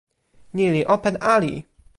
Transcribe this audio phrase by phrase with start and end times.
[0.55, 1.53] ni li open ali!